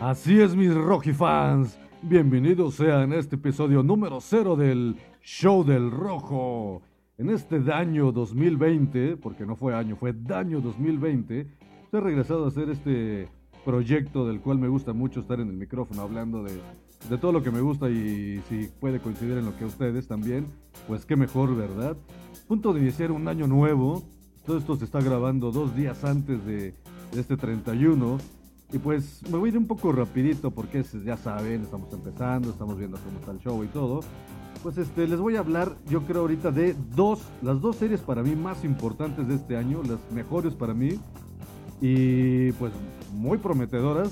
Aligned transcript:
Así 0.00 0.38
es, 0.38 0.54
mis 0.54 0.74
Rocky 0.74 1.14
fans. 1.14 1.78
Bienvenidos 2.02 2.74
sean 2.74 3.12
a 3.12 3.16
este 3.16 3.36
episodio 3.36 3.82
número 3.82 4.20
cero 4.20 4.54
del 4.54 4.96
Show 5.22 5.64
del 5.64 5.90
Rojo. 5.90 6.82
En 7.16 7.30
este 7.30 7.60
daño 7.60 8.12
2020, 8.12 9.16
porque 9.16 9.46
no 9.46 9.56
fue 9.56 9.74
año, 9.74 9.96
fue 9.96 10.12
daño 10.12 10.60
2020, 10.60 11.46
he 11.92 12.00
regresado 12.00 12.44
a 12.44 12.48
hacer 12.48 12.68
este 12.68 13.30
proyecto 13.64 14.28
del 14.28 14.40
cual 14.40 14.58
me 14.58 14.68
gusta 14.68 14.92
mucho 14.92 15.20
estar 15.20 15.40
en 15.40 15.48
el 15.48 15.56
micrófono 15.56 16.02
hablando 16.02 16.42
de, 16.42 16.52
de 17.08 17.16
todo 17.16 17.32
lo 17.32 17.42
que 17.42 17.50
me 17.50 17.62
gusta 17.62 17.88
y 17.88 18.42
si 18.50 18.68
puede 18.78 19.00
coincidir 19.00 19.38
en 19.38 19.46
lo 19.46 19.56
que 19.56 19.64
a 19.64 19.68
ustedes 19.68 20.06
también, 20.06 20.46
pues 20.86 21.06
qué 21.06 21.16
mejor, 21.16 21.56
¿verdad? 21.56 21.96
Punto 22.46 22.74
de 22.74 22.80
iniciar 22.80 23.12
un 23.12 23.26
año 23.28 23.46
nuevo. 23.46 24.04
Todo 24.44 24.58
esto 24.58 24.76
se 24.76 24.84
está 24.84 25.00
grabando 25.00 25.50
dos 25.50 25.74
días 25.74 26.04
antes 26.04 26.44
de 26.44 26.74
este 27.12 27.38
31. 27.38 28.18
Y 28.72 28.78
pues 28.78 29.22
me 29.30 29.38
voy 29.38 29.50
a 29.50 29.52
ir 29.52 29.58
un 29.58 29.66
poco 29.66 29.92
rapidito 29.92 30.50
porque 30.50 30.84
ya 31.04 31.16
saben, 31.16 31.62
estamos 31.62 31.92
empezando, 31.92 32.50
estamos 32.50 32.76
viendo 32.78 32.98
cómo 32.98 33.18
está 33.20 33.30
el 33.32 33.38
show 33.38 33.62
y 33.62 33.68
todo. 33.68 34.00
Pues 34.62 34.78
este, 34.78 35.06
les 35.06 35.20
voy 35.20 35.36
a 35.36 35.40
hablar, 35.40 35.76
yo 35.88 36.02
creo 36.02 36.22
ahorita 36.22 36.50
de 36.50 36.74
dos, 36.94 37.22
las 37.42 37.60
dos 37.60 37.76
series 37.76 38.00
para 38.00 38.22
mí 38.22 38.34
más 38.34 38.64
importantes 38.64 39.28
de 39.28 39.36
este 39.36 39.56
año, 39.56 39.82
las 39.84 40.00
mejores 40.12 40.54
para 40.54 40.74
mí 40.74 40.98
y 41.80 42.52
pues 42.52 42.72
muy 43.12 43.38
prometedoras. 43.38 44.10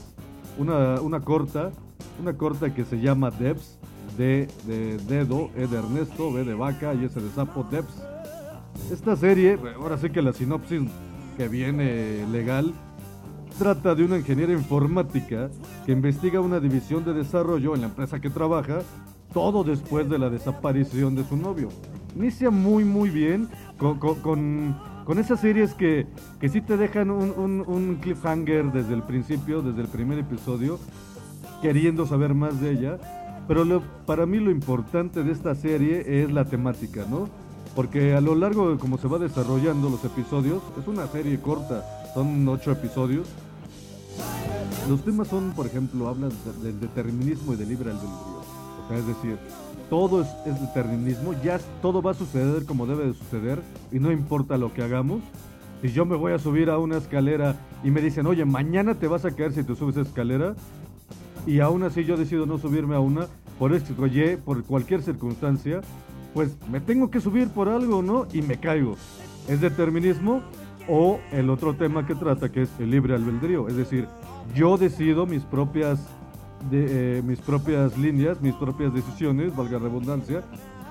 Una, 0.57 1.01
una 1.01 1.21
corta, 1.21 1.73
una 2.21 2.37
corta 2.37 2.73
que 2.73 2.85
se 2.85 3.01
llama 3.01 3.33
Debs, 3.33 3.81
de, 4.17 4.47
de 4.69 4.99
dedo, 4.99 5.51
E 5.57 5.67
de 5.67 5.79
Ernesto, 5.79 6.33
B 6.33 6.45
de 6.45 6.55
vaca 6.55 6.95
y 6.95 7.05
S 7.05 7.21
de 7.21 7.29
sapo, 7.31 7.67
Debs. 7.69 8.05
Esta 8.93 9.17
serie, 9.17 9.59
ahora 9.77 9.99
sí 9.99 10.11
que 10.11 10.23
la 10.23 10.33
sinopsis 10.33 10.83
que 11.37 11.49
viene 11.49 12.25
legal, 12.31 12.73
trata 13.59 13.95
de 13.95 14.05
una 14.05 14.19
ingeniera 14.19 14.53
informática 14.53 15.51
que 15.87 15.93
investiga 15.93 16.41
una 16.41 16.61
división 16.61 17.05
de 17.05 17.15
desarrollo 17.15 17.75
en 17.75 17.83
la 17.83 17.87
empresa 17.87 18.21
que 18.21 18.31
trabaja, 18.31 18.81
todo 19.33 19.65
después 19.65 20.09
de 20.09 20.19
la 20.19 20.31
desaparición 20.31 21.15
de 21.15 21.25
su 21.25 21.37
novio. 21.37 21.69
Inicia 22.17 22.51
muy 22.51 22.85
muy 22.85 23.11
bien 23.11 23.49
con, 23.79 23.99
con, 23.99 24.77
con, 25.05 25.19
esas 25.19 25.41
series 25.41 25.75
que, 25.75 26.07
que 26.41 26.49
sí 26.49 26.61
te 26.61 26.77
dejan 26.77 27.11
un, 27.11 27.33
un, 27.37 27.65
un, 27.67 27.97
cliffhanger 27.97 28.71
desde 28.73 28.95
el 28.95 29.03
principio, 29.03 29.63
desde 29.63 29.83
el 29.83 29.89
primer 29.89 30.19
episodio, 30.19 30.79
queriendo 31.61 32.07
saber 32.07 32.35
más 32.35 32.61
de 32.61 32.73
ella. 32.73 32.99
Pero 33.49 33.65
lo, 33.65 33.83
para 34.07 34.27
mí 34.27 34.39
lo 34.39 34.51
importante 34.51 35.23
de 35.23 35.33
esta 35.33 35.55
serie 35.55 36.23
es 36.23 36.33
la 36.33 36.45
temática, 36.45 37.05
¿no? 37.11 37.29
Porque 37.75 38.15
a 38.15 38.21
lo 38.21 38.37
largo 38.37 38.71
de 38.71 38.79
cómo 38.79 38.99
se 38.99 39.09
va 39.09 39.19
desarrollando 39.19 39.91
los 39.91 40.05
episodios, 40.05 40.63
es 40.81 40.87
una 40.87 41.07
serie 41.09 41.41
corta, 41.41 41.85
son 42.15 42.49
ocho 42.49 42.71
episodios. 42.71 43.29
Los 44.89 45.05
temas 45.05 45.29
son, 45.29 45.53
por 45.53 45.67
ejemplo, 45.67 46.09
hablan 46.09 46.31
del 46.63 46.79
determinismo 46.79 47.55
y 47.55 47.57
del 47.57 47.69
libre 47.69 47.91
albedrío. 47.91 48.45
O 48.85 48.89
sea, 48.89 48.99
es 48.99 49.07
decir, 49.07 49.37
todo 49.91 50.23
es, 50.23 50.61
determinismo, 50.61 51.35
ya 51.43 51.59
todo 51.83 52.01
va 52.03 52.13
a 52.13 52.15
suceder 52.15 52.65
como 52.65 52.87
debe 52.87 53.07
de 53.07 53.15
suceder 53.15 53.61
y 53.91 53.99
no 53.99 54.13
importa 54.13 54.57
lo 54.57 54.73
que 54.73 54.83
hagamos. 54.83 55.23
Si 55.83 55.91
yo 55.91 56.07
me 56.07 56.17
voy 56.17 56.33
a 56.33 56.39
subir 56.39 56.71
a 56.71 56.79
una 56.79 56.99
escalera 56.99 57.57
y 57.83 57.91
me 57.91 58.01
dicen, 58.01 58.27
oye, 58.27 58.45
mañana 58.45 58.95
te 58.95 59.09
vas 59.09 59.25
a 59.25 59.33
caer 59.33 59.53
si 59.53 59.65
te 59.65 59.75
subes 59.75 59.97
a 59.97 60.03
escalera, 60.03 60.55
y 61.47 61.61
aún 61.61 61.83
así 61.83 62.05
yo 62.05 62.17
decido 62.17 62.47
no 62.47 62.59
subirme 62.59 62.95
a 62.95 63.01
una, 63.01 63.27
por 63.59 63.75
esto, 63.75 63.95
oye, 64.01 64.39
por 64.39 64.65
cualquier 64.65 65.03
circunstancia, 65.03 65.83
pues 66.33 66.57
me 66.71 66.81
tengo 66.81 67.11
que 67.11 67.21
subir 67.21 67.49
por 67.49 67.69
algo, 67.69 68.03
¿no? 68.03 68.27
Y 68.33 68.41
me 68.43 68.59
caigo. 68.59 68.97
¿Es 69.47 69.61
determinismo? 69.61 70.43
O 70.89 71.19
el 71.33 71.49
otro 71.51 71.75
tema 71.75 72.07
que 72.07 72.15
trata, 72.15 72.51
que 72.51 72.63
es 72.63 72.71
el 72.79 72.91
libre 72.91 73.15
albedrío. 73.15 73.69
Es 73.69 73.77
decir, 73.77 74.07
yo 74.55 74.77
decido 74.77 75.27
mis 75.27 75.43
propias, 75.43 76.07
eh, 76.71 77.23
mis 77.25 77.41
propias 77.41 77.97
líneas, 77.97 78.41
mis 78.43 78.55
propias 78.55 78.93
decisiones, 78.93 79.57
valga 79.57 79.79
redundancia. 79.79 80.43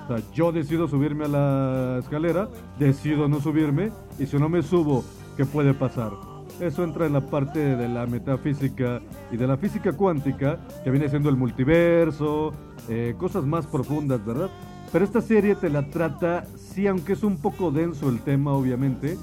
O 0.04 0.08
sea, 0.08 0.22
yo 0.34 0.52
decido 0.52 0.88
subirme 0.88 1.24
a 1.24 1.28
la 1.28 1.98
escalera, 2.00 2.48
decido 2.78 3.28
no 3.28 3.40
subirme, 3.40 3.90
y 4.18 4.26
si 4.26 4.36
no 4.36 4.48
me 4.48 4.62
subo, 4.62 5.04
¿qué 5.36 5.46
puede 5.46 5.72
pasar? 5.72 6.12
Eso 6.60 6.84
entra 6.84 7.06
en 7.06 7.14
la 7.14 7.20
parte 7.20 7.58
de 7.58 7.88
la 7.88 8.06
metafísica 8.06 9.00
y 9.32 9.36
de 9.36 9.46
la 9.46 9.56
física 9.56 9.92
cuántica, 9.92 10.60
que 10.84 10.90
viene 10.90 11.08
siendo 11.08 11.30
el 11.30 11.36
multiverso, 11.36 12.52
eh, 12.88 13.14
cosas 13.18 13.44
más 13.44 13.66
profundas, 13.66 14.24
¿verdad? 14.24 14.50
Pero 14.92 15.04
esta 15.04 15.20
serie 15.20 15.56
te 15.56 15.70
la 15.70 15.88
trata, 15.90 16.44
sí, 16.56 16.86
aunque 16.86 17.14
es 17.14 17.24
un 17.24 17.38
poco 17.38 17.72
denso 17.72 18.08
el 18.08 18.20
tema, 18.20 18.52
obviamente, 18.52 19.16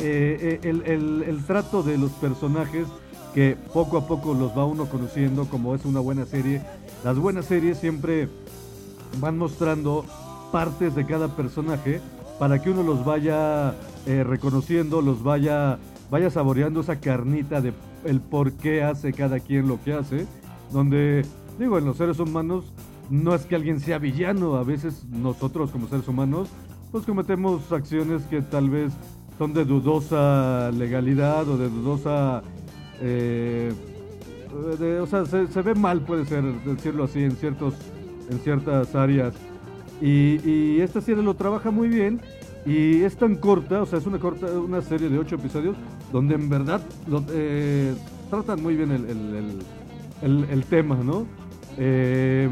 eh, 0.00 0.60
el, 0.62 0.82
el, 0.86 1.22
el, 1.22 1.44
trato 1.44 1.82
de 1.82 1.98
los 1.98 2.10
personajes 2.12 2.86
que 3.32 3.56
poco 3.72 3.96
a 3.98 4.06
poco 4.06 4.34
los 4.34 4.56
va 4.56 4.64
uno 4.64 4.86
conociendo 4.86 5.46
como 5.46 5.74
es 5.74 5.84
una 5.84 6.00
buena 6.00 6.26
serie. 6.26 6.62
Las 7.04 7.18
buenas 7.18 7.46
series 7.46 7.78
siempre 7.78 8.28
van 9.20 9.38
mostrando 9.38 10.04
partes 10.52 10.94
de 10.94 11.06
cada 11.06 11.34
personaje 11.36 12.00
para 12.38 12.60
que 12.62 12.70
uno 12.70 12.82
los 12.82 13.04
vaya 13.04 13.74
eh, 14.06 14.24
reconociendo, 14.24 15.02
los 15.02 15.22
vaya, 15.22 15.78
vaya 16.10 16.30
saboreando 16.30 16.80
esa 16.80 17.00
carnita 17.00 17.60
de 17.60 17.72
el 18.04 18.20
por 18.20 18.52
qué 18.52 18.82
hace 18.82 19.12
cada 19.12 19.40
quien 19.40 19.68
lo 19.68 19.82
que 19.82 19.94
hace. 19.94 20.26
Donde, 20.72 21.24
digo, 21.58 21.78
en 21.78 21.84
los 21.84 21.96
seres 21.96 22.18
humanos 22.18 22.72
no 23.10 23.34
es 23.34 23.46
que 23.46 23.54
alguien 23.54 23.80
sea 23.80 23.98
villano, 23.98 24.56
a 24.56 24.64
veces 24.64 25.04
nosotros 25.08 25.70
como 25.70 25.88
seres 25.88 26.08
humanos 26.08 26.48
pues 26.94 27.06
cometemos 27.06 27.72
acciones 27.72 28.22
que 28.30 28.40
tal 28.40 28.70
vez 28.70 28.92
son 29.38 29.52
de 29.52 29.64
dudosa 29.64 30.70
legalidad 30.72 31.48
o 31.48 31.56
de 31.56 31.68
dudosa... 31.68 32.42
Eh, 33.00 33.72
de, 34.78 35.00
o 35.00 35.06
sea, 35.06 35.26
se, 35.26 35.48
se, 35.48 35.62
ve 35.62 35.74
mal, 35.74 36.02
puede 36.02 36.24
ser, 36.26 36.44
decirlo 36.64 37.04
así, 37.04 37.24
en, 37.24 37.32
ciertos, 37.32 37.74
en 38.30 38.38
ciertas 38.38 38.94
áreas. 38.94 39.34
Y, 40.00 40.38
y, 40.48 40.80
esta 40.80 41.00
serie 41.00 41.24
lo 41.24 41.34
trabaja 41.34 41.72
muy 41.72 41.88
bien 41.88 42.20
y 42.64 43.02
es 43.02 43.16
tan 43.16 43.34
corta, 43.34 43.82
o 43.82 43.86
sea, 43.86 43.98
es 43.98 44.06
una, 44.06 44.20
corta, 44.20 44.46
una 44.46 44.80
serie 44.80 45.08
de 45.08 45.18
ocho 45.18 45.34
episodios 45.34 45.76
donde 46.12 46.36
en 46.36 46.48
verdad 46.48 46.80
lo, 47.08 47.24
eh, 47.30 47.94
tratan 48.30 48.62
muy 48.62 48.76
bien 48.76 48.92
el, 48.92 49.04
el, 49.06 49.58
el, 50.22 50.44
el 50.50 50.64
tema, 50.64 50.96
¿no? 51.02 51.26
Eh, 51.76 52.48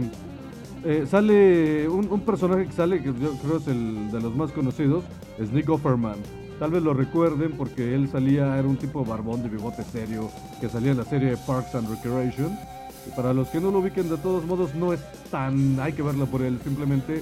eh, 0.84 1.06
sale 1.09 1.88
un, 1.88 2.21
personaje 2.21 2.66
que 2.66 2.72
sale, 2.72 2.98
que 2.98 3.12
yo 3.12 3.32
creo 3.42 3.59
es 3.59 3.69
el 3.69 4.10
de 4.10 4.21
los 4.21 4.34
más 4.34 4.50
conocidos, 4.50 5.04
es 5.38 5.53
Nick 5.53 5.69
Offerman. 5.69 6.16
Tal 6.62 6.71
vez 6.71 6.84
lo 6.84 6.95
recuerden 6.95 7.55
porque 7.59 7.93
él 7.93 8.09
salía, 8.09 8.56
era 8.56 8.69
un 8.69 8.77
tipo 8.77 9.05
barbón 9.05 9.43
de 9.43 9.49
bigote 9.49 9.83
serio 9.83 10.31
que 10.61 10.69
salía 10.69 10.93
en 10.93 10.99
la 10.99 11.05
serie 11.05 11.37
Parks 11.45 11.75
and 11.75 11.91
Recreation. 11.91 12.56
Y 13.05 13.11
para 13.17 13.34
los 13.34 13.49
que 13.49 13.61
no 13.61 13.73
lo 13.73 13.81
ubiquen, 13.81 14.09
de 14.09 14.17
todos 14.17 14.45
modos, 14.45 14.72
no 14.77 14.93
es 14.93 15.01
tan. 15.28 15.81
Hay 15.81 15.93
que 15.93 16.03
verla 16.03 16.25
por 16.25 16.41
él. 16.41 16.61
Simplemente 16.62 17.21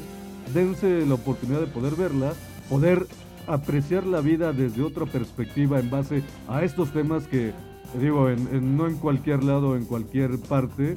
dense 0.53 1.07
la 1.07 1.15
oportunidad 1.15 1.61
de 1.61 1.69
poder 1.69 1.95
verla, 1.95 2.35
poder 2.69 3.07
apreciar 3.47 4.05
la 4.05 4.21
vida 4.21 4.53
desde 4.53 4.83
otra 4.83 5.07
perspectiva 5.07 5.81
en 5.81 5.89
base 5.89 6.23
a 6.47 6.63
estos 6.63 6.93
temas 6.93 7.27
que, 7.27 7.55
digo, 7.99 8.29
en, 8.29 8.77
no 8.77 8.89
en 8.89 8.97
cualquier 8.97 9.43
lado, 9.43 9.75
en 9.75 9.87
cualquier 9.87 10.39
parte 10.39 10.97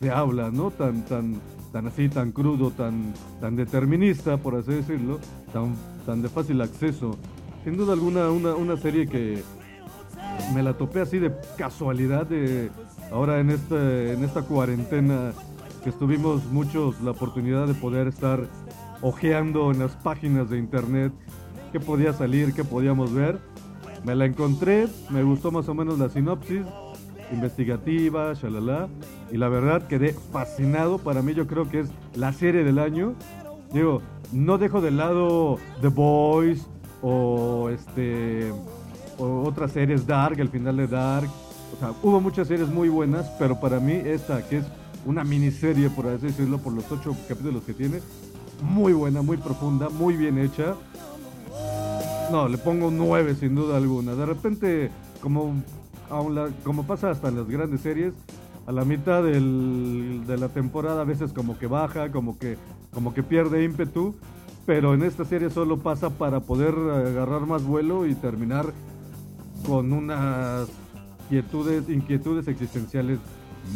se 0.00 0.10
habla, 0.10 0.50
¿no? 0.50 0.72
Tan, 0.72 1.04
tan, 1.04 1.36
tan 1.70 1.86
así, 1.86 2.08
tan 2.08 2.32
crudo, 2.32 2.72
tan, 2.72 3.14
tan 3.40 3.54
determinista, 3.54 4.36
por 4.36 4.56
así 4.56 4.72
decirlo, 4.72 5.20
tan, 5.52 5.76
tan 6.04 6.22
de 6.22 6.28
fácil 6.28 6.60
acceso 6.60 7.16
sin 7.64 7.76
duda 7.76 7.94
alguna 7.94 8.30
una, 8.30 8.54
una 8.54 8.76
serie 8.76 9.06
que 9.06 9.42
me 10.54 10.62
la 10.62 10.74
topé 10.74 11.00
así 11.00 11.18
de 11.18 11.32
casualidad 11.56 12.26
de 12.26 12.70
ahora 13.10 13.40
en 13.40 13.50
este 13.50 14.12
en 14.12 14.22
esta 14.22 14.42
cuarentena 14.42 15.32
que 15.82 15.90
estuvimos 15.90 16.44
muchos 16.46 17.00
la 17.00 17.12
oportunidad 17.12 17.66
de 17.66 17.74
poder 17.74 18.08
estar 18.08 18.46
ojeando 19.00 19.70
en 19.70 19.80
las 19.80 19.92
páginas 19.96 20.48
de 20.50 20.58
internet 20.58 21.12
qué 21.74 21.80
podía 21.80 22.12
salir, 22.12 22.54
qué 22.54 22.62
podíamos 22.62 23.12
ver. 23.12 23.40
Me 24.04 24.14
la 24.14 24.26
encontré, 24.26 24.86
me 25.10 25.24
gustó 25.24 25.50
más 25.50 25.68
o 25.68 25.74
menos 25.74 25.98
la 25.98 26.08
sinopsis, 26.08 26.62
investigativa, 27.32 28.32
shalala, 28.34 28.88
y 29.32 29.38
la 29.38 29.48
verdad 29.48 29.88
quedé 29.88 30.14
fascinado. 30.30 30.98
Para 30.98 31.20
mí 31.20 31.34
yo 31.34 31.48
creo 31.48 31.68
que 31.68 31.80
es 31.80 31.90
la 32.14 32.32
serie 32.32 32.62
del 32.62 32.78
año. 32.78 33.14
Digo, 33.72 34.02
no 34.32 34.56
dejo 34.56 34.80
de 34.80 34.92
lado 34.92 35.58
The 35.80 35.88
Boys, 35.88 36.68
o 37.06 37.68
este 37.68 38.50
o 39.18 39.42
otras 39.42 39.72
series 39.72 40.06
Dark, 40.06 40.40
el 40.40 40.48
final 40.48 40.78
de 40.78 40.88
Dark. 40.88 41.28
O 41.74 41.78
sea, 41.78 41.92
hubo 42.02 42.20
muchas 42.20 42.48
series 42.48 42.68
muy 42.68 42.88
buenas, 42.88 43.26
pero 43.38 43.60
para 43.60 43.78
mí 43.78 43.92
esta, 43.92 44.42
que 44.48 44.58
es 44.58 44.64
una 45.04 45.22
miniserie, 45.22 45.90
por 45.90 46.06
así 46.06 46.26
decirlo, 46.26 46.58
por 46.58 46.72
los 46.72 46.90
ocho 46.90 47.14
capítulos 47.28 47.62
que 47.64 47.74
tiene, 47.74 48.00
muy 48.62 48.94
buena, 48.94 49.20
muy 49.22 49.36
profunda, 49.36 49.90
muy 49.90 50.16
bien 50.16 50.38
hecha. 50.38 50.74
No, 52.32 52.48
le 52.48 52.56
pongo 52.56 52.90
nueve 52.90 53.34
sin 53.34 53.54
duda 53.54 53.76
alguna. 53.76 54.14
De 54.14 54.24
repente, 54.24 54.90
como, 55.20 55.62
la, 56.30 56.48
como 56.64 56.84
pasa 56.84 57.10
hasta 57.10 57.28
en 57.28 57.36
las 57.36 57.48
grandes 57.48 57.82
series, 57.82 58.14
a 58.66 58.72
la 58.72 58.86
mitad 58.86 59.22
del, 59.22 60.22
de 60.26 60.38
la 60.38 60.48
temporada 60.48 61.02
a 61.02 61.04
veces 61.04 61.34
como 61.34 61.58
que 61.58 61.66
baja, 61.66 62.10
como 62.10 62.38
que, 62.38 62.56
como 62.94 63.12
que 63.12 63.22
pierde 63.22 63.62
ímpetu 63.62 64.14
pero 64.66 64.94
en 64.94 65.02
esta 65.02 65.24
serie 65.24 65.50
solo 65.50 65.78
pasa 65.78 66.10
para 66.10 66.40
poder 66.40 66.74
agarrar 66.74 67.46
más 67.46 67.64
vuelo 67.64 68.06
y 68.06 68.14
terminar 68.14 68.72
con 69.66 69.92
unas 69.92 70.68
inquietudes, 71.24 71.88
inquietudes 71.88 72.48
existenciales 72.48 73.18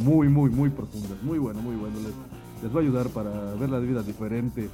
muy, 0.03 0.29
muy, 0.29 0.51
muy 0.51 0.71
profundas. 0.71 1.23
Muy 1.23 1.39
bueno, 1.39 1.61
muy 1.61 1.77
bueno. 1.77 1.97
Les, 1.97 2.15
les 2.63 2.75
va 2.75 2.81
a 2.81 2.83
ayudar 2.83 3.09
para 3.09 3.31
ver 3.55 3.71
la 3.71 3.79
vida 3.79 4.03
diferente. 4.03 4.69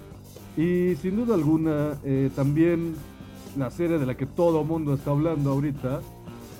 Y 0.56 0.94
sin 0.96 1.16
duda 1.16 1.34
alguna, 1.34 1.98
eh, 2.04 2.30
también 2.34 2.94
la 3.56 3.70
serie 3.70 3.98
de 3.98 4.06
la 4.06 4.16
que 4.16 4.26
todo 4.26 4.64
mundo 4.64 4.94
está 4.94 5.10
hablando 5.10 5.50
ahorita 5.50 6.00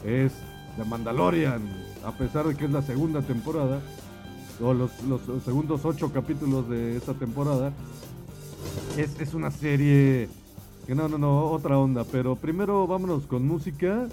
es 0.05 0.33
The 0.77 0.85
Mandalorian. 0.85 1.63
A 2.05 2.13
pesar 2.13 2.47
de 2.47 2.55
que 2.55 2.65
es 2.67 2.71
la 2.71 2.83
segunda 2.83 3.23
temporada, 3.23 3.81
o 4.63 4.75
los, 4.75 4.91
los 5.05 5.21
segundos 5.45 5.85
ocho 5.85 6.13
capítulos 6.13 6.69
de 6.69 6.97
esta 6.97 7.15
temporada, 7.15 7.73
es, 8.97 9.21
es 9.21 9.35
una 9.35 9.51
serie 9.51 10.29
que 10.87 10.95
no, 10.95 11.09
no, 11.09 11.19
no, 11.19 11.47
otra 11.47 11.79
onda. 11.79 12.05
Pero 12.05 12.37
primero 12.37 12.87
vámonos 12.87 13.27
con 13.27 13.47
música. 13.47 14.09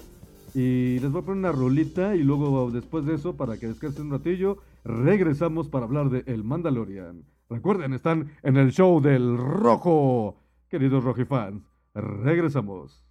Y 0.54 0.98
les 0.98 1.10
voy 1.10 1.22
a 1.22 1.24
poner 1.24 1.38
una 1.38 1.52
rolita 1.52 2.14
y 2.14 2.22
luego 2.22 2.70
después 2.70 3.06
de 3.06 3.14
eso, 3.14 3.36
para 3.36 3.56
que 3.56 3.68
descansen 3.68 4.06
un 4.06 4.12
ratillo, 4.12 4.58
regresamos 4.84 5.68
para 5.68 5.86
hablar 5.86 6.10
de 6.10 6.24
El 6.26 6.44
Mandalorian. 6.44 7.24
Recuerden, 7.48 7.94
están 7.94 8.32
en 8.42 8.58
el 8.58 8.70
show 8.72 9.00
del 9.00 9.38
Rojo, 9.38 10.36
queridos 10.68 11.04
Rojifans. 11.04 11.62
Regresamos. 11.94 13.02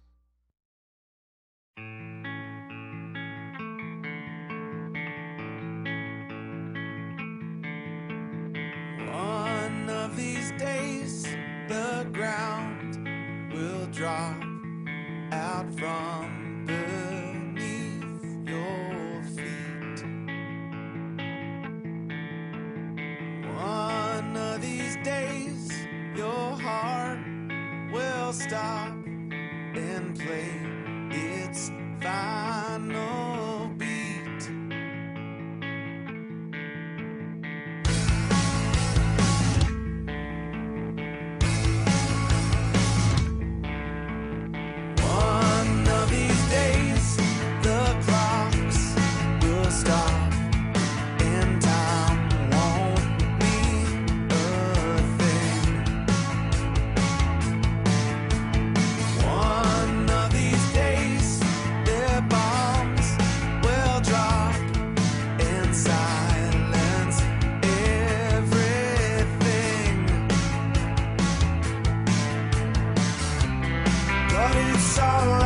sorrow. 74.78 75.41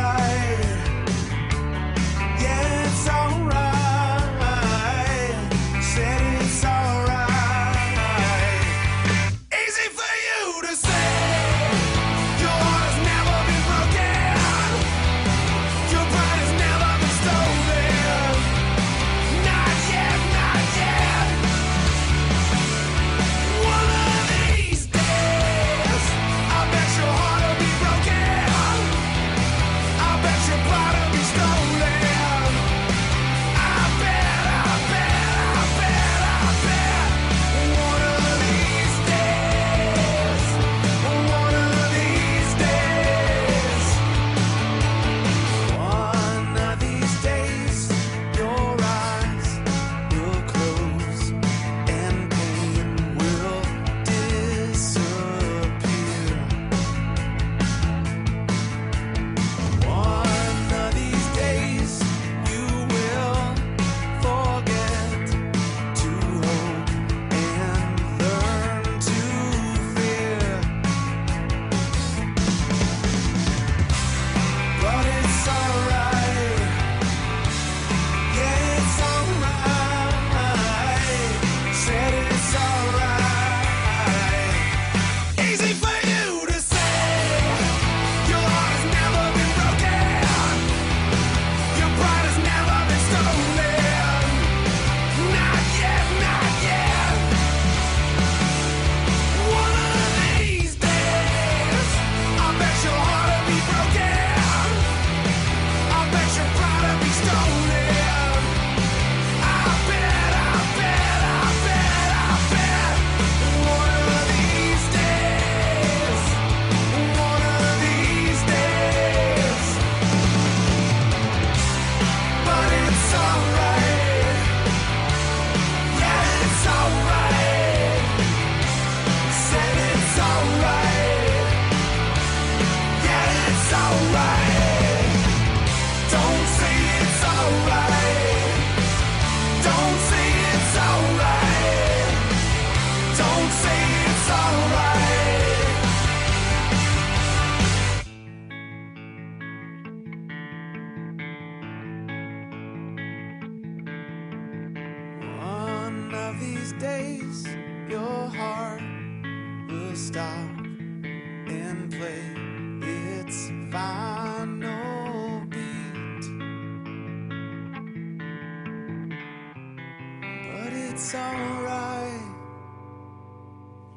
It's 170.97 171.13
alright. 171.13 172.21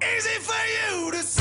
Easy 0.02 0.38
for 0.38 0.64
you 0.76 1.10
to 1.12 1.22
say. 1.22 1.39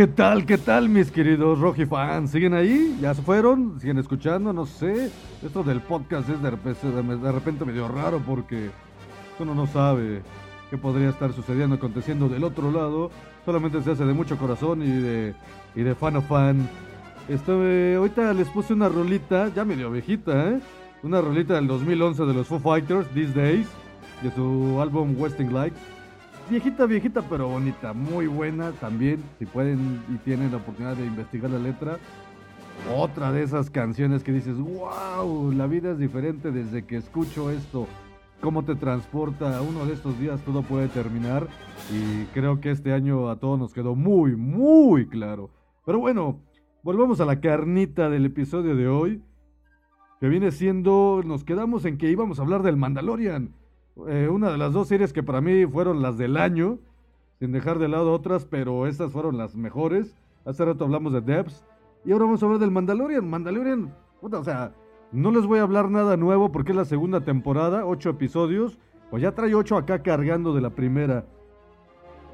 ¿Qué 0.00 0.06
tal, 0.06 0.46
qué 0.46 0.56
tal, 0.56 0.88
mis 0.88 1.10
queridos 1.10 1.58
Rocky 1.60 1.84
fans? 1.84 2.30
¿Siguen 2.30 2.54
ahí? 2.54 2.96
¿Ya 3.02 3.12
se 3.12 3.20
fueron? 3.20 3.78
¿Siguen 3.78 3.98
escuchando? 3.98 4.50
No 4.50 4.64
sé. 4.64 5.10
Esto 5.44 5.62
del 5.62 5.82
podcast 5.82 6.26
es 6.30 6.40
de 6.40 6.48
repente, 6.48 6.90
de 6.90 7.32
repente 7.32 7.66
medio 7.66 7.86
raro 7.86 8.18
porque 8.26 8.70
uno 9.38 9.54
no 9.54 9.66
sabe 9.66 10.22
qué 10.70 10.78
podría 10.78 11.10
estar 11.10 11.34
sucediendo, 11.34 11.76
aconteciendo 11.76 12.30
del 12.30 12.44
otro 12.44 12.72
lado. 12.72 13.10
Solamente 13.44 13.82
se 13.82 13.90
hace 13.90 14.06
de 14.06 14.14
mucho 14.14 14.38
corazón 14.38 14.82
y 14.82 14.90
de, 14.90 15.34
y 15.74 15.82
de 15.82 15.94
fan 15.94 16.16
a 16.16 16.22
fan. 16.22 16.66
Este, 17.28 17.96
ahorita 17.96 18.32
les 18.32 18.48
puse 18.48 18.72
una 18.72 18.88
rolita, 18.88 19.52
ya 19.54 19.66
medio 19.66 19.90
viejita, 19.90 20.48
¿eh? 20.48 20.60
Una 21.02 21.20
rolita 21.20 21.56
del 21.56 21.66
2011 21.66 22.24
de 22.24 22.32
los 22.32 22.46
Foo 22.46 22.58
Fighters, 22.58 23.06
These 23.08 23.34
Days, 23.34 23.66
de 24.22 24.30
su 24.30 24.80
álbum 24.80 25.14
Westing 25.18 25.52
Light. 25.52 25.74
Viejita, 26.50 26.84
viejita, 26.86 27.22
pero 27.22 27.46
bonita, 27.46 27.92
muy 27.92 28.26
buena 28.26 28.72
también, 28.72 29.22
si 29.38 29.46
pueden 29.46 30.02
y 30.12 30.16
tienen 30.16 30.50
la 30.50 30.56
oportunidad 30.56 30.96
de 30.96 31.06
investigar 31.06 31.48
la 31.48 31.60
letra. 31.60 31.98
Otra 32.92 33.30
de 33.30 33.44
esas 33.44 33.70
canciones 33.70 34.24
que 34.24 34.32
dices, 34.32 34.56
wow, 34.58 35.52
la 35.52 35.68
vida 35.68 35.92
es 35.92 35.98
diferente 36.00 36.50
desde 36.50 36.84
que 36.84 36.96
escucho 36.96 37.52
esto. 37.52 37.86
Cómo 38.40 38.64
te 38.64 38.74
transporta, 38.74 39.62
uno 39.62 39.86
de 39.86 39.92
estos 39.92 40.18
días 40.18 40.40
todo 40.40 40.62
puede 40.62 40.88
terminar 40.88 41.46
y 41.88 42.24
creo 42.34 42.60
que 42.60 42.72
este 42.72 42.92
año 42.92 43.28
a 43.28 43.36
todos 43.36 43.56
nos 43.56 43.72
quedó 43.72 43.94
muy, 43.94 44.34
muy 44.34 45.06
claro. 45.06 45.50
Pero 45.86 46.00
bueno, 46.00 46.40
volvamos 46.82 47.20
a 47.20 47.26
la 47.26 47.40
carnita 47.40 48.10
del 48.10 48.26
episodio 48.26 48.74
de 48.74 48.88
hoy, 48.88 49.22
que 50.18 50.28
viene 50.28 50.50
siendo, 50.50 51.22
nos 51.24 51.44
quedamos 51.44 51.84
en 51.84 51.96
que 51.96 52.10
íbamos 52.10 52.40
a 52.40 52.42
hablar 52.42 52.64
del 52.64 52.76
Mandalorian. 52.76 53.54
Eh, 54.08 54.28
una 54.28 54.50
de 54.50 54.58
las 54.58 54.72
dos 54.72 54.88
series 54.88 55.12
que 55.12 55.22
para 55.22 55.40
mí 55.40 55.66
fueron 55.66 56.02
las 56.02 56.16
del 56.18 56.36
año, 56.36 56.78
sin 57.38 57.52
dejar 57.52 57.78
de 57.78 57.88
lado 57.88 58.12
otras, 58.12 58.44
pero 58.44 58.86
estas 58.86 59.12
fueron 59.12 59.36
las 59.38 59.56
mejores. 59.56 60.14
Hace 60.44 60.64
rato 60.64 60.84
hablamos 60.84 61.12
de 61.12 61.20
Debs. 61.20 61.64
Y 62.04 62.12
ahora 62.12 62.24
vamos 62.24 62.42
a 62.42 62.46
hablar 62.46 62.60
del 62.60 62.70
Mandalorian. 62.70 63.28
Mandalorian, 63.28 63.94
o 64.22 64.44
sea, 64.44 64.72
no 65.12 65.30
les 65.30 65.44
voy 65.46 65.58
a 65.58 65.62
hablar 65.62 65.90
nada 65.90 66.16
nuevo 66.16 66.50
porque 66.52 66.72
es 66.72 66.76
la 66.76 66.84
segunda 66.84 67.20
temporada, 67.22 67.84
ocho 67.86 68.10
episodios. 68.10 68.78
Pues 69.10 69.22
ya 69.22 69.32
trae 69.34 69.54
ocho 69.54 69.76
acá 69.76 70.02
cargando 70.02 70.54
de 70.54 70.60
la 70.60 70.70
primera. 70.70 71.26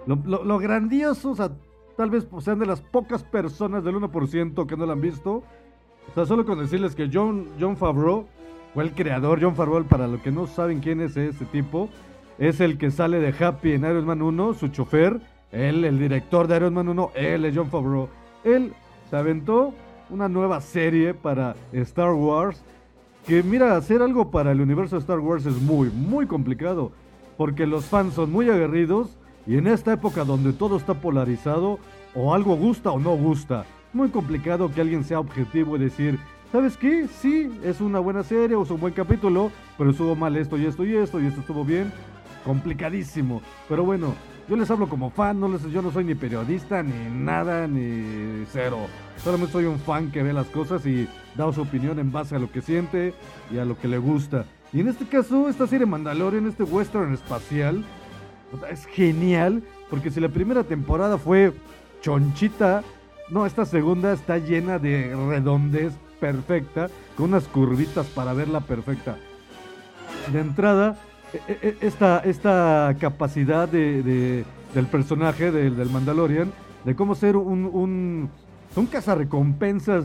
Lo, 0.07 0.17
lo- 0.25 0.45
lo 0.45 0.59
grandioso, 0.59 1.31
o 1.31 1.35
sea, 1.35 1.51
tal 1.97 2.11
vez 2.11 2.25
pues, 2.27 2.45
sean 2.45 2.59
de 2.59 2.67
las 2.67 2.81
pocas 2.83 3.25
personas 3.25 3.83
del 3.83 3.97
1% 3.97 4.67
que 4.67 4.77
no 4.77 4.87
la 4.87 4.93
han 4.93 5.01
visto. 5.01 5.43
O 6.11 6.15
sea, 6.15 6.27
solo 6.27 6.45
con 6.45 6.59
decirles 6.59 6.95
que 6.95 7.11
John, 7.13 7.47
John 7.59 7.77
Favreau 7.77 8.27
el 8.83 8.93
creador, 8.93 9.41
John 9.41 9.57
Favreau, 9.57 9.85
para 9.85 10.07
los 10.07 10.21
que 10.21 10.31
no 10.31 10.47
saben 10.47 10.81
quién 10.81 11.01
es 11.01 11.17
ese 11.17 11.45
tipo, 11.47 11.89
es 12.39 12.61
el 12.61 12.79
que 12.79 12.91
sale 12.91 13.21
de 13.21 13.35
Happy 13.39 13.73
en 13.73 13.85
Iron 13.85 14.05
Man 14.05 14.23
1, 14.23 14.55
su 14.55 14.69
chofer, 14.69 15.21
él, 15.53 15.85
el 15.85 15.99
director 15.99 16.47
de 16.47 16.57
Iron 16.57 16.75
Man 16.75 16.89
1, 16.89 17.13
él 17.15 17.45
es 17.45 17.57
John 17.57 17.71
Favreau. 17.71 18.09
Él 18.45 18.75
se 19.09 19.17
aventó 19.17 19.73
una 20.11 20.29
nueva 20.29 20.61
serie 20.61 21.15
para 21.15 21.57
Star 21.73 22.13
Wars, 22.13 22.63
que 23.27 23.43
mira, 23.43 23.77
hacer 23.77 24.03
algo 24.03 24.31
para 24.31 24.53
el 24.53 24.61
universo 24.61 24.97
de 24.97 25.01
Star 25.01 25.19
Wars 25.19 25.47
es 25.47 25.61
muy, 25.61 25.91
muy 25.91 26.27
complicado, 26.27 26.93
porque 27.37 27.67
los 27.67 27.87
fans 27.87 28.15
son 28.15 28.31
muy 28.31 28.49
aguerridos 28.49 29.17
y 29.47 29.57
en 29.57 29.67
esta 29.67 29.93
época 29.93 30.25
donde 30.25 30.53
todo 30.53 30.77
está 30.77 30.95
polarizado, 30.95 31.79
o 32.15 32.35
algo 32.35 32.57
gusta 32.57 32.91
o 32.91 32.99
no 32.99 33.17
gusta, 33.17 33.65
muy 33.93 34.11
complicado 34.11 34.71
que 34.73 34.81
alguien 34.81 35.05
sea 35.05 35.21
objetivo 35.21 35.77
y 35.77 35.81
decir, 35.81 36.19
¿sabes 36.53 36.77
qué? 36.77 37.09
Sí, 37.21 37.51
es 37.63 37.81
una 37.81 37.99
buena 37.99 38.23
serie 38.23 38.57
o 38.57 38.63
es 38.63 38.71
un 38.71 38.81
buen 38.81 38.95
capítulo, 38.95 39.51
pero 39.77 39.91
estuvo 39.91 40.15
mal 40.15 40.37
esto 40.37 40.57
y 40.57 40.67
esto 40.67 40.85
y 40.85 40.95
esto 40.97 41.21
y 41.21 41.27
esto 41.27 41.41
estuvo 41.41 41.65
bien. 41.65 41.93
Complicadísimo. 42.45 43.43
Pero 43.69 43.85
bueno, 43.85 44.15
yo 44.49 44.57
les 44.57 44.71
hablo 44.71 44.89
como 44.89 45.11
fan, 45.11 45.41
no 45.41 45.49
les, 45.49 45.63
yo 45.71 45.83
no 45.83 45.91
soy 45.91 46.05
ni 46.05 46.15
periodista, 46.15 46.83
ni 46.83 47.11
nada, 47.11 47.67
ni 47.67 48.45
cero. 48.53 48.79
Solamente 49.17 49.53
soy 49.53 49.65
un 49.65 49.79
fan 49.79 50.13
que 50.13 50.23
ve 50.23 50.33
las 50.33 50.47
cosas 50.47 50.87
y 50.87 51.09
da 51.35 51.53
su 51.53 51.63
opinión 51.63 51.99
en 51.99 52.13
base 52.13 52.37
a 52.37 52.39
lo 52.39 52.51
que 52.51 52.63
siente 52.63 53.15
y 53.53 53.59
a 53.59 53.65
lo 53.65 53.77
que 53.79 53.89
le 53.89 53.99
gusta. 53.99 54.45
Y 54.73 54.81
en 54.81 54.89
este 54.89 55.07
caso, 55.07 55.49
esta 55.49 55.67
serie 55.67 55.87
Mandalorian, 55.87 56.47
este 56.47 56.63
western 56.63 57.13
espacial, 57.15 57.85
es 58.71 58.87
genial, 58.87 59.63
porque 59.91 60.11
si 60.11 60.21
la 60.21 60.29
primera 60.29 60.63
temporada 60.63 61.19
fue 61.19 61.53
chonchita, 62.01 62.83
no, 63.31 63.47
esta 63.47 63.65
segunda 63.65 64.13
está 64.13 64.39
llena 64.39 64.79
de 64.79 65.15
redondez 65.29 65.95
perfecta, 66.21 66.89
con 67.17 67.31
unas 67.31 67.45
curvitas 67.45 68.07
para 68.07 68.33
verla 68.33 68.61
perfecta. 68.61 69.17
De 70.33 70.41
entrada, 70.41 70.97
e- 71.33 71.59
e- 71.63 71.77
esta, 71.81 72.21
esta 72.21 72.95
capacidad 72.99 73.69
de, 73.69 74.03
de- 74.03 74.45
del 74.75 74.87
personaje 74.87 75.51
del, 75.53 75.91
Mandalorian, 75.91 76.53
de 76.85 76.95
cómo 76.95 77.15
ser 77.15 77.37
un, 77.37 77.65
un, 77.67 78.31
un 78.75 78.87
cazarrecompensas 78.87 80.05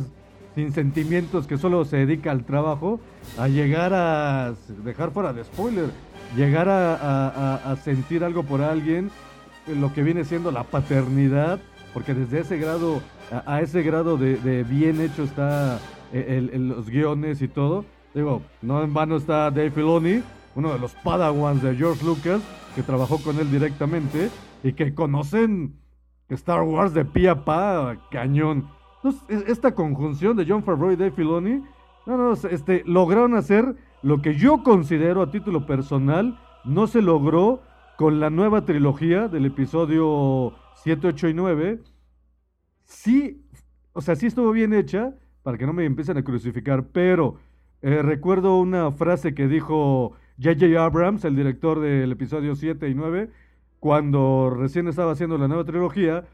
sin 0.56 0.74
sentimientos 0.74 1.48
que 1.48 1.58
solo 1.58 1.86
se 1.86 1.98
dedica 1.98 2.32
al 2.32 2.44
trabajo, 2.44 3.00
a 3.38 3.48
llegar 3.48 3.94
a 3.94 4.54
dejar 4.84 5.12
fuera 5.12 5.32
de 5.34 5.44
spoiler, 5.44 5.90
llegar 6.36 6.68
a, 6.70 7.76
sentir 7.84 8.24
algo 8.24 8.44
por 8.44 8.62
alguien, 8.62 9.10
eh, 9.68 9.76
lo 9.76 9.94
que 9.94 10.04
viene 10.04 10.26
siendo 10.26 10.52
la 10.52 10.64
paternidad, 10.64 11.60
porque 11.94 12.14
desde 12.14 12.40
ese 12.42 12.58
grado, 12.58 13.02
a, 13.46 13.62
ese 13.62 13.82
grado 13.82 14.18
de, 14.18 14.64
bien 14.64 15.00
hecho 15.02 15.24
está 15.24 15.80
el- 16.14 16.50
el- 16.54 16.68
los 16.70 16.90
guiones 16.90 17.42
y 17.42 17.48
todo. 17.48 17.86
Digo, 18.14 18.42
no 18.62 18.84
en 18.84 18.94
vano 18.94 19.16
está 19.16 19.50
Dave 19.52 19.72
Filoni, 19.72 20.22
uno 20.56 20.74
de 20.74 20.80
los 20.80 20.94
padawans 20.96 21.62
de 21.62 21.76
George 21.76 22.06
Lucas, 22.06 22.42
que 22.76 22.84
trabajó 22.84 23.18
con 23.24 23.38
él 23.40 23.50
directamente 23.52 24.30
y 24.64 24.74
que 24.74 24.94
conocen 24.94 25.76
Star 26.30 26.62
Wars 26.64 26.94
de 26.94 27.06
pie 27.06 27.30
a 27.30 27.44
pa, 27.46 27.98
cañón. 28.12 28.68
Entonces, 28.98 29.22
es- 29.30 29.50
esta 29.50 29.74
conjunción 29.74 30.36
de 30.38 30.46
John 30.48 30.64
Favreau 30.64 30.92
y 30.92 30.96
Dave 30.96 31.12
Filoni, 31.12 31.62
no, 32.06 32.18
no, 32.18 32.34
este, 32.34 32.84
lograron 32.86 33.36
hacer 33.36 33.76
lo 34.02 34.22
que 34.22 34.36
yo 34.36 34.64
considero 34.64 35.22
a 35.22 35.32
título 35.32 35.66
personal 35.66 36.38
no 36.66 36.88
se 36.88 37.02
logró 37.02 37.62
con 37.98 38.20
la 38.20 38.30
nueva 38.30 38.66
trilogía 38.66 39.28
del 39.28 39.46
episodio 39.46 40.54
7, 40.84 41.08
8 41.08 41.30
y 41.30 41.34
9. 41.34 41.80
Sí, 42.84 43.46
o 43.94 44.02
sea, 44.02 44.16
sí 44.16 44.28
estuvo 44.28 44.52
bien 44.52 44.74
hecha, 44.74 45.14
para 45.44 45.58
que 45.58 45.66
no 45.66 45.74
me 45.74 45.86
empiecen 45.86 46.18
a 46.18 46.24
crucificar, 46.24 46.88
pero 46.92 47.38
eh, 47.82 48.02
recuerdo 48.02 48.60
una 48.60 48.92
frase 48.92 49.34
que 49.34 49.48
dijo 49.48 50.14
J.J. 50.42 50.84
Abrams, 50.84 51.26
el 51.26 51.36
director 51.36 51.80
del 51.80 52.12
episodio 52.12 52.56
7 52.56 52.90
y 52.90 52.96
9, 52.96 53.30
cuando 53.80 54.56
recién 54.56 54.88
estaba 54.88 55.14
haciendo 55.14 55.38
la 55.38 55.48
nueva 55.48 55.66
trilogía, 55.66 56.26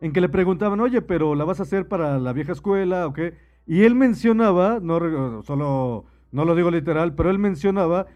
en 0.00 0.12
que 0.12 0.20
le 0.20 0.28
preguntaban, 0.28 0.80
oye, 0.80 1.02
pero 1.02 1.34
¿la 1.34 1.44
vas 1.44 1.60
a 1.60 1.64
hacer 1.64 1.88
para 1.88 2.18
la 2.18 2.32
vieja 2.32 2.52
escuela 2.52 3.06
o 3.06 3.12
qué? 3.12 3.34
Y 3.66 3.82
él 3.82 3.94
mencionaba, 3.94 4.78
no 4.80 5.42
solo, 5.42 6.06
no 6.32 6.44
lo 6.44 6.54
digo 6.54 6.70
literal, 6.70 7.14
pero 7.14 7.30
él 7.30 7.38
mencionaba 7.38 8.06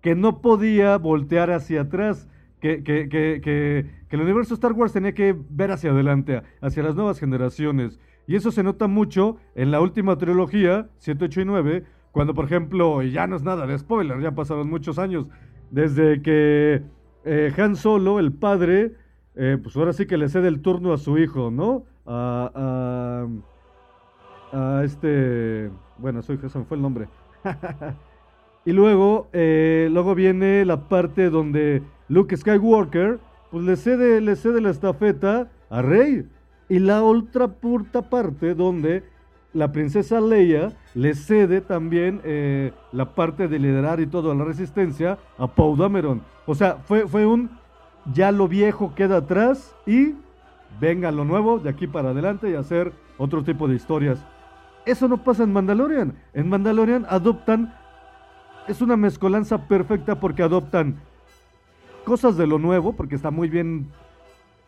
que 0.00 0.14
no 0.14 0.40
podía 0.40 0.96
voltear 0.96 1.50
hacia 1.50 1.82
atrás, 1.82 2.28
que, 2.60 2.82
que, 2.82 3.08
que, 3.08 3.40
que 3.42 4.16
el 4.16 4.22
universo 4.22 4.54
Star 4.54 4.72
Wars 4.72 4.92
tenía 4.92 5.14
que 5.14 5.34
ver 5.50 5.72
hacia 5.72 5.90
adelante, 5.90 6.42
hacia 6.60 6.82
las 6.82 6.94
nuevas 6.94 7.18
generaciones. 7.18 7.98
Y 8.26 8.36
eso 8.36 8.50
se 8.50 8.62
nota 8.62 8.86
mucho 8.86 9.36
en 9.54 9.70
la 9.70 9.80
última 9.80 10.16
trilogía, 10.16 10.88
7, 10.98 11.24
8 11.26 11.40
y 11.40 11.44
9, 11.44 11.84
cuando, 12.12 12.34
por 12.34 12.44
ejemplo, 12.44 13.02
y 13.02 13.10
ya 13.10 13.26
no 13.26 13.36
es 13.36 13.42
nada 13.42 13.66
de 13.66 13.78
spoiler, 13.78 14.20
ya 14.20 14.32
pasaron 14.32 14.68
muchos 14.68 14.98
años, 14.98 15.28
desde 15.70 16.22
que 16.22 16.82
eh, 17.24 17.52
Han 17.56 17.76
Solo, 17.76 18.18
el 18.18 18.32
padre, 18.32 18.92
eh, 19.34 19.58
pues 19.62 19.76
ahora 19.76 19.92
sí 19.92 20.06
que 20.06 20.18
le 20.18 20.28
cede 20.28 20.48
el 20.48 20.60
turno 20.60 20.92
a 20.92 20.98
su 20.98 21.18
hijo, 21.18 21.50
¿no? 21.50 21.84
A, 22.06 23.26
a, 24.52 24.78
a 24.78 24.84
este, 24.84 25.70
bueno, 25.98 26.22
su 26.22 26.36
se 26.36 26.58
me 26.58 26.64
fue 26.64 26.76
el 26.76 26.82
nombre. 26.82 27.08
y 28.64 28.72
luego, 28.72 29.28
eh, 29.32 29.88
luego 29.90 30.14
viene 30.14 30.64
la 30.64 30.88
parte 30.88 31.30
donde 31.30 31.82
Luke 32.08 32.36
Skywalker, 32.36 33.20
pues 33.50 33.64
le 33.64 33.76
cede, 33.76 34.20
le 34.20 34.36
cede 34.36 34.60
la 34.60 34.70
estafeta 34.70 35.50
a 35.70 35.82
Rey. 35.82 36.26
Y 36.72 36.78
la 36.78 37.02
otra 37.02 37.48
puta 37.48 38.00
parte 38.00 38.54
donde 38.54 39.04
la 39.52 39.72
princesa 39.72 40.22
Leia 40.22 40.72
le 40.94 41.14
cede 41.14 41.60
también 41.60 42.22
eh, 42.24 42.72
la 42.92 43.14
parte 43.14 43.46
de 43.46 43.58
liderar 43.58 44.00
y 44.00 44.06
todo 44.06 44.32
a 44.32 44.34
la 44.34 44.44
resistencia 44.44 45.18
a 45.36 45.48
Poe 45.48 45.76
Dameron. 45.76 46.22
O 46.46 46.54
sea, 46.54 46.76
fue, 46.76 47.06
fue 47.06 47.26
un 47.26 47.50
ya 48.14 48.32
lo 48.32 48.48
viejo 48.48 48.94
queda 48.94 49.18
atrás 49.18 49.76
y 49.84 50.14
venga 50.80 51.10
lo 51.10 51.26
nuevo 51.26 51.58
de 51.58 51.68
aquí 51.68 51.86
para 51.86 52.12
adelante 52.12 52.50
y 52.50 52.54
hacer 52.54 52.94
otro 53.18 53.44
tipo 53.44 53.68
de 53.68 53.74
historias. 53.74 54.24
Eso 54.86 55.08
no 55.08 55.18
pasa 55.18 55.42
en 55.42 55.52
Mandalorian. 55.52 56.14
En 56.32 56.48
Mandalorian 56.48 57.04
adoptan, 57.10 57.74
es 58.66 58.80
una 58.80 58.96
mezcolanza 58.96 59.68
perfecta 59.68 60.18
porque 60.18 60.42
adoptan 60.42 60.96
cosas 62.06 62.38
de 62.38 62.46
lo 62.46 62.58
nuevo, 62.58 62.94
porque 62.94 63.16
está 63.16 63.30
muy 63.30 63.50
bien 63.50 63.88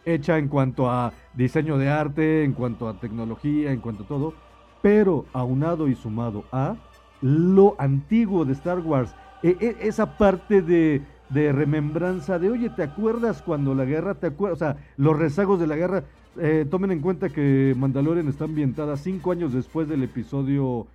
hecha 0.05 0.39
en 0.39 0.49
cuanto 0.49 0.91
a 0.91 1.13
diseño 1.35 1.79
de 1.79 1.89
arte, 1.89 2.45
en 2.45 2.53
cuanto 2.53 2.89
a 2.89 2.99
tecnología, 3.01 3.73
en 3.73 3.81
cuanto 3.81 4.05
a 4.05 4.07
todo, 4.07 4.35
pero 4.83 5.27
aunado 5.33 5.89
y 5.89 5.95
sumado 5.95 6.45
a 6.53 6.77
lo 7.21 7.75
antiguo 7.79 8.45
de 8.45 8.53
Star 8.53 8.81
Wars, 8.81 9.15
e- 9.43 9.57
e- 9.61 9.77
esa 9.89 10.19
parte 10.19 10.61
de, 10.63 11.03
remembranza 11.31 12.39
de, 12.39 12.51
oye, 12.51 12.71
¿te 12.71 12.83
acuerdas 12.83 13.43
cuando 13.43 13.75
la 13.75 13.85
guerra, 13.85 14.15
te 14.15 14.29
acuerdas, 14.29 14.57
o 14.57 14.65
sea, 14.65 14.77
los 14.97 15.19
rezagos 15.19 15.59
de 15.59 15.67
la 15.67 15.77
guerra, 15.77 16.05
eh, 16.39 16.67
tomen 16.71 16.91
en 16.91 17.01
cuenta 17.01 17.29
que 17.31 17.75
Mandalorian 17.77 18.29
está 18.29 18.45
ambientada 18.45 18.97
cinco 18.97 19.33
años 19.33 19.53
después 19.53 19.89
del 19.89 20.03
episodio 20.03 20.87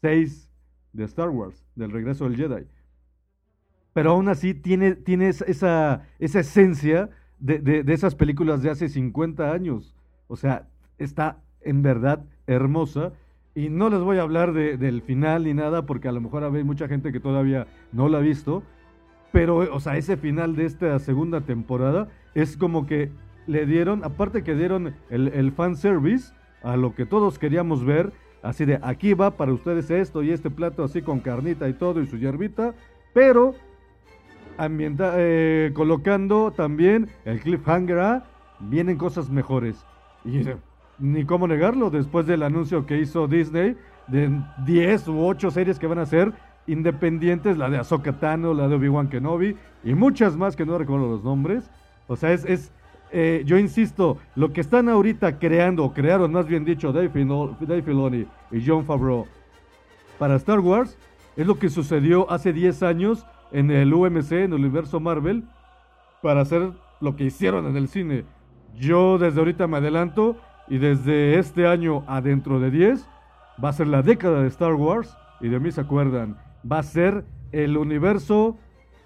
6 0.00 0.50
de 0.92 1.04
Star 1.04 1.30
Wars, 1.30 1.64
del 1.74 1.90
regreso 1.90 2.24
del 2.28 2.36
Jedi. 2.36 2.66
Pero 3.92 4.12
aún 4.12 4.28
así 4.28 4.54
tiene, 4.54 4.94
tiene 4.94 5.28
esa, 5.28 6.02
esa 6.18 6.40
esencia 6.40 7.10
de, 7.40 7.58
de- 7.58 7.92
esas 7.92 8.14
películas 8.14 8.62
de 8.62 8.70
hace 8.70 8.88
50 8.88 9.52
años. 9.52 9.94
O 10.26 10.36
sea, 10.36 10.66
está 10.98 11.38
en 11.60 11.82
verdad 11.82 12.24
hermosa. 12.46 13.12
Y 13.54 13.68
no 13.70 13.90
les 13.90 14.00
voy 14.00 14.18
a 14.18 14.22
hablar 14.22 14.52
de- 14.52 14.76
del 14.76 15.02
final 15.02 15.44
ni 15.44 15.54
nada, 15.54 15.86
porque 15.86 16.08
a 16.08 16.12
lo 16.12 16.20
mejor 16.20 16.44
hay 16.44 16.64
mucha 16.64 16.88
gente 16.88 17.12
que 17.12 17.20
todavía 17.20 17.66
no 17.92 18.08
la 18.08 18.18
ha 18.18 18.20
visto. 18.20 18.62
Pero, 19.32 19.56
o 19.74 19.80
sea, 19.80 19.96
ese 19.96 20.16
final 20.16 20.56
de 20.56 20.64
esta 20.64 20.98
segunda 20.98 21.40
temporada 21.42 22.08
es 22.34 22.56
como 22.56 22.86
que 22.86 23.10
le 23.46 23.66
dieron, 23.66 24.04
aparte 24.04 24.42
que 24.42 24.54
dieron 24.54 24.94
el, 25.10 25.28
el 25.28 25.52
fanservice 25.52 26.32
a 26.62 26.76
lo 26.76 26.94
que 26.94 27.06
todos 27.06 27.38
queríamos 27.38 27.84
ver, 27.84 28.12
así 28.42 28.64
de 28.64 28.78
aquí 28.82 29.14
va 29.14 29.32
para 29.36 29.52
ustedes 29.52 29.90
esto 29.90 30.22
y 30.22 30.30
este 30.30 30.50
plato 30.50 30.82
así 30.84 31.02
con 31.02 31.20
carnita 31.20 31.68
y 31.68 31.72
todo 31.74 32.00
y 32.00 32.06
su 32.06 32.16
hierbita, 32.18 32.74
pero 33.14 33.54
eh, 34.58 35.70
colocando 35.74 36.52
también 36.52 37.08
el 37.24 37.40
cliffhanger 37.40 37.98
a 37.98 38.24
vienen 38.60 38.96
cosas 38.96 39.30
mejores. 39.30 39.84
Y 40.24 40.48
eh, 40.48 40.56
ni 40.98 41.24
cómo 41.24 41.46
negarlo, 41.46 41.90
después 41.90 42.26
del 42.26 42.42
anuncio 42.42 42.86
que 42.86 42.98
hizo 42.98 43.28
Disney 43.28 43.76
de 44.08 44.30
10 44.64 45.08
u 45.08 45.26
8 45.26 45.50
series 45.50 45.78
que 45.78 45.86
van 45.86 45.98
a 45.98 46.06
ser 46.06 46.32
independientes, 46.66 47.56
la 47.56 47.70
de 47.70 47.78
Ahsoka 47.78 48.18
Tano, 48.18 48.52
la 48.52 48.68
de 48.68 48.74
Obi-Wan 48.74 49.08
Kenobi 49.08 49.56
y 49.84 49.94
muchas 49.94 50.36
más 50.36 50.56
que 50.56 50.66
no 50.66 50.76
recuerdo 50.76 51.08
los 51.08 51.24
nombres. 51.24 51.70
O 52.08 52.16
sea, 52.16 52.32
es, 52.32 52.44
es 52.44 52.72
eh, 53.10 53.42
yo 53.46 53.58
insisto, 53.58 54.18
lo 54.34 54.52
que 54.52 54.60
están 54.60 54.88
ahorita 54.88 55.38
creando, 55.38 55.92
crearon 55.92 56.32
más 56.32 56.46
bien 56.46 56.64
dicho 56.64 56.92
Dave 56.92 57.10
Filoni 57.10 58.26
y 58.50 58.66
John 58.66 58.84
Favreau 58.84 59.26
para 60.18 60.36
Star 60.36 60.60
Wars 60.60 60.98
es 61.36 61.46
lo 61.46 61.58
que 61.58 61.70
sucedió 61.70 62.30
hace 62.30 62.52
10 62.52 62.82
años 62.82 63.24
en 63.52 63.70
el 63.70 63.92
UMC, 63.94 64.32
en 64.32 64.52
el 64.52 64.54
universo 64.54 65.00
Marvel, 65.00 65.44
para 66.22 66.40
hacer 66.42 66.72
lo 67.00 67.16
que 67.16 67.24
hicieron 67.24 67.66
en 67.66 67.76
el 67.76 67.88
cine. 67.88 68.24
Yo 68.76 69.18
desde 69.18 69.38
ahorita 69.40 69.66
me 69.66 69.78
adelanto 69.78 70.36
y 70.68 70.78
desde 70.78 71.38
este 71.38 71.66
año 71.66 72.04
a 72.06 72.20
dentro 72.20 72.60
de 72.60 72.70
10 72.70 73.06
va 73.62 73.70
a 73.70 73.72
ser 73.72 73.86
la 73.88 74.02
década 74.02 74.42
de 74.42 74.48
Star 74.48 74.74
Wars 74.74 75.16
y 75.40 75.48
de 75.48 75.58
mí 75.60 75.70
se 75.72 75.80
acuerdan. 75.80 76.36
Va 76.70 76.78
a 76.80 76.82
ser 76.82 77.24
el 77.52 77.76
universo, 77.76 78.56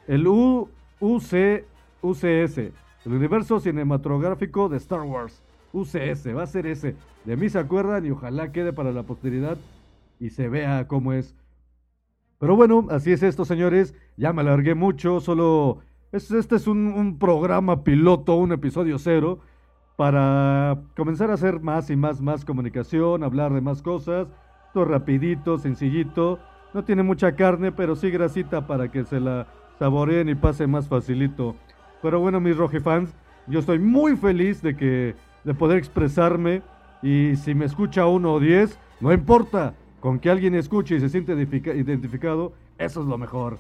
el 0.09 0.27
U- 0.27 0.69
UC, 1.01 1.65
UCS, 2.03 2.59
el 2.59 3.13
universo 3.13 3.61
cinematográfico 3.61 4.69
de 4.69 4.77
Star 4.79 5.03
Wars. 5.03 5.43
UCS, 5.73 6.35
va 6.37 6.43
a 6.43 6.47
ser 6.47 6.67
ese. 6.67 6.97
De 7.25 7.37
mí 7.37 7.49
se 7.49 7.59
acuerdan 7.59 8.05
y 8.05 8.11
ojalá 8.11 8.53
quede 8.53 8.73
para 8.73 8.93
la 8.93 9.05
posteridad 9.05 9.57
y 10.21 10.31
se 10.31 10.49
vea 10.49 10.87
cómo 10.87 11.13
es. 11.13 11.35
Pero 12.43 12.57
bueno, 12.57 12.89
así 12.91 13.13
es 13.13 13.23
esto, 13.23 13.45
señores. 13.45 13.95
Ya 14.17 14.33
me 14.33 14.41
alargué 14.41 14.75
mucho, 14.75 15.21
solo... 15.21 15.79
es- 16.11 16.33
este 16.33 16.57
es 16.57 16.67
un, 16.67 16.89
un 16.89 17.17
programa 17.21 17.85
piloto, 17.85 18.35
un 18.35 18.51
episodio 18.51 18.99
cero, 18.99 19.39
para 19.95 20.77
comenzar 20.97 21.31
a 21.31 21.35
hacer 21.35 21.61
más 21.61 21.89
y 21.89 21.95
más, 21.95 22.21
más 22.21 22.45
comunicación, 22.45 23.23
hablar 23.23 23.53
de 23.53 23.61
más 23.61 23.81
cosas. 23.81 24.27
Todo 24.75 24.87
rapidito, 24.87 25.57
sencillito. 25.57 26.41
No 26.75 26.83
tiene 26.83 27.05
mucha 27.05 27.37
carne, 27.37 27.71
pero 27.71 27.95
sí 27.95 28.11
grasita 28.11 28.67
para 28.67 28.91
que 28.91 29.05
se 29.05 29.21
la 29.21 29.47
saboreen 29.79 30.29
y 30.29 30.35
pase 30.35 30.67
más 30.67 30.89
facilito. 30.89 31.55
Pero 32.03 32.19
bueno, 32.19 32.41
mis 32.41 32.57
Rojifans, 32.57 33.15
yo 33.47 33.61
estoy 33.61 33.79
muy 33.79 34.17
feliz 34.17 34.61
de 34.63 34.75
que 34.77 35.15
de 35.45 35.55
poder 35.55 35.79
expresarme 35.79 36.63
y 37.05 37.37
si 37.37 37.55
me 37.55 37.67
escucha 37.67 38.07
uno 38.07 38.33
o 38.35 38.41
diez, 38.41 38.81
no 39.01 39.13
importa, 39.13 39.75
con 40.03 40.19
que 40.19 40.31
alguien 40.31 40.57
escuche 40.57 40.97
y 40.97 41.01
se 41.01 41.09
siente 41.09 41.33
identifica- 41.33 41.75
identificado, 41.75 42.53
eso 42.77 43.03
es 43.03 43.07
lo 43.07 43.17
mejor. 43.19 43.57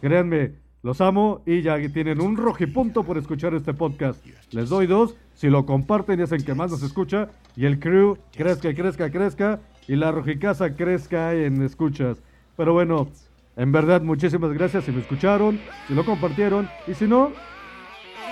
Créanme, 0.00 0.52
los 0.82 1.02
amo 1.02 1.42
y 1.44 1.60
ya 1.60 1.76
tienen 1.92 2.22
un 2.22 2.38
rojipunto 2.38 3.02
por 3.02 3.18
escuchar 3.18 3.52
este 3.52 3.74
podcast. 3.74 4.24
Les 4.52 4.70
doy 4.70 4.86
dos, 4.86 5.16
si 5.34 5.50
lo 5.50 5.66
comparten 5.66 6.18
y 6.18 6.22
hacen 6.22 6.42
que 6.42 6.54
más 6.54 6.70
nos 6.70 6.82
escucha 6.82 7.28
y 7.56 7.66
el 7.66 7.78
crew 7.78 8.16
crezca, 8.32 8.72
crezca, 8.74 9.10
crezca 9.10 9.60
y 9.86 9.96
la 9.96 10.12
rojicasa 10.12 10.74
crezca 10.74 11.34
en 11.34 11.60
escuchas. 11.60 12.22
Pero 12.56 12.72
bueno, 12.72 13.08
en 13.56 13.70
verdad 13.70 14.00
muchísimas 14.00 14.54
gracias 14.54 14.84
si 14.84 14.92
me 14.92 15.00
escucharon, 15.02 15.60
si 15.88 15.94
lo 15.94 16.06
compartieron 16.06 16.70
y 16.86 16.94
si 16.94 17.06
no, 17.06 17.32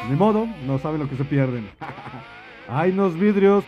ni 0.09 0.17
modo, 0.17 0.47
no 0.67 0.79
saben 0.79 1.01
lo 1.01 1.11
que 1.11 1.17
se 1.17 1.25
pierden. 1.27 1.69
¡Ay, 2.69 2.91
nos 2.93 3.19
vidrios! 3.21 3.65